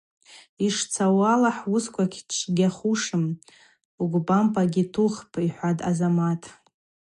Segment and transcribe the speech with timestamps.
[0.65, 3.25] Йшцауала, хӏуысква гьчвгьахушым,
[4.03, 6.41] угвбампӏагьи тухпӏ,– йхӏватӏ Азамат.